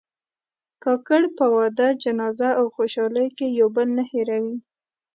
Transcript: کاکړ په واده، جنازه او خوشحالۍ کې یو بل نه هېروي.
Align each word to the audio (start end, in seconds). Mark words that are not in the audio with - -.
کاکړ 0.83 1.21
په 1.37 1.45
واده، 1.55 1.87
جنازه 2.03 2.49
او 2.59 2.65
خوشحالۍ 2.75 3.27
کې 3.37 3.47
یو 3.59 3.67
بل 3.75 3.87
نه 3.97 4.03
هېروي. 4.11 4.57